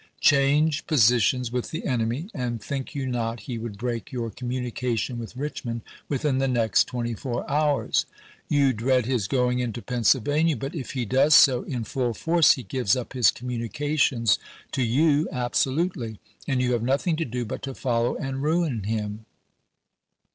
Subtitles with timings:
[0.19, 5.37] Change positions with the enemy, and think you not he would break 3'our communication with
[5.37, 8.07] Richmond within the next twenty four hours?
[8.49, 12.63] You dread his going into Pennsylvania, but if he does so in full force, he
[12.63, 14.39] gives up his communications
[14.71, 18.81] to you abso lutely, and you have nothing to do but to follow and ruin
[18.81, 19.25] him.